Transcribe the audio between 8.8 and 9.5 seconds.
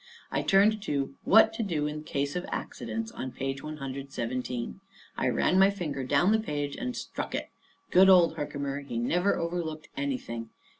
never